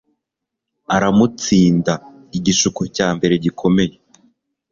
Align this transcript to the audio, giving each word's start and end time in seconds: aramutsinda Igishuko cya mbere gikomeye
aramutsinda 0.95 1.93
Igishuko 2.37 2.81
cya 2.95 3.07
mbere 3.17 3.33
gikomeye 3.43 3.95